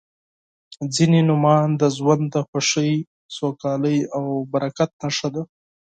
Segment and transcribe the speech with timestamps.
[0.95, 2.93] •ځینې نومونه د ژوند د خوښۍ،
[3.35, 5.43] سوکالۍ او برکت نښه ده.